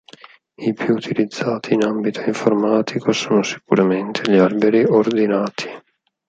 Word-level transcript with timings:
I 0.57 0.73
più 0.73 0.95
utilizzati 0.95 1.75
in 1.75 1.83
ambito 1.83 2.21
informatico 2.23 3.11
sono 3.11 3.43
sicuramente 3.43 4.23
gli 4.31 4.37
alberi 4.37 4.83
ordinati. 4.83 5.69